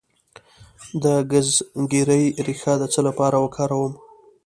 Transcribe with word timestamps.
د 1.03 1.05
ګزګیرې 1.31 2.23
ریښه 2.47 2.73
د 2.81 2.83
څه 2.93 2.99
لپاره 3.07 3.37
وکاروم؟ 3.39 3.93